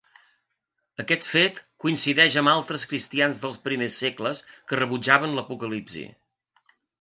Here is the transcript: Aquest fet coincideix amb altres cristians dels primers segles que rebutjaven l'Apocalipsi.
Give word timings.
Aquest 1.01 1.25
fet 1.33 1.59
coincideix 1.83 2.37
amb 2.41 2.51
altres 2.53 2.85
cristians 2.93 3.37
dels 3.45 3.59
primers 3.67 3.99
segles 4.05 4.41
que 4.49 4.81
rebutjaven 4.81 5.39
l'Apocalipsi. 5.41 6.09